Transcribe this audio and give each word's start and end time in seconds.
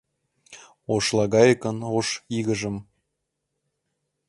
Ошлагайыкын 0.93 1.77
ош 1.97 2.07
игыжым 2.37 2.77